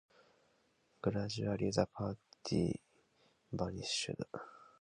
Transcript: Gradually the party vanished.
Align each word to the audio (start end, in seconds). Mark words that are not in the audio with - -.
Gradually 0.99 1.69
the 1.69 1.85
party 1.85 2.81
vanished. 3.51 4.09